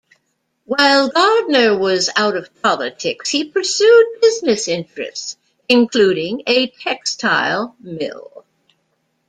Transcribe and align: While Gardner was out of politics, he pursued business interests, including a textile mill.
While 0.65 1.09
Gardner 1.09 1.77
was 1.77 2.09
out 2.15 2.35
of 2.35 2.49
politics, 2.63 3.29
he 3.29 3.43
pursued 3.43 4.17
business 4.19 4.67
interests, 4.67 5.37
including 5.69 6.41
a 6.47 6.69
textile 6.71 7.75
mill. 7.79 8.43